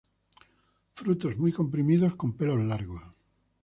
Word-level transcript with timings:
Frutos 0.95 1.37
muy 1.37 1.51
comprimidos, 1.53 2.15
con 2.15 2.33
pelos 2.35 2.59
largos. 2.65 3.03